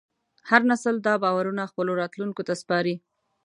هر 0.49 0.61
نسل 0.71 0.95
دا 1.07 1.13
باورونه 1.23 1.69
خپلو 1.71 1.91
راتلونکو 2.01 2.41
ته 2.47 2.53
سپاري. 2.61 2.95